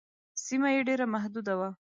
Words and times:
سیمه 0.43 0.69
یې 0.75 0.81
ډېره 0.87 1.05
محدوده 1.13 1.53
وه. 1.59 1.69